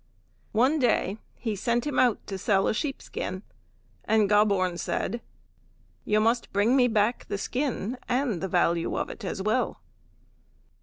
One 0.53 0.79
day 0.79 1.19
he 1.37 1.55
sent 1.55 1.85
him 1.85 1.99
out 1.99 2.25
to 2.25 2.39
sell 2.39 2.67
a 2.67 2.73
sheep 2.73 3.03
skin, 3.03 3.43
and 4.03 4.27
Gobborn 4.27 4.79
said, 4.79 5.21
"You 6.05 6.19
must 6.19 6.51
bring 6.51 6.75
me 6.75 6.87
back 6.87 7.25
the 7.27 7.37
skin 7.37 7.99
and 8.09 8.41
the 8.41 8.47
value 8.47 8.97
of 8.97 9.11
it 9.11 9.23
as 9.23 9.43
well." 9.43 9.79